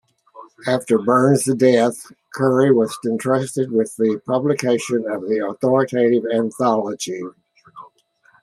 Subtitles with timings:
[0.65, 7.21] After Burns's death, Currie was entrusted with the publication of an authoritative anthology.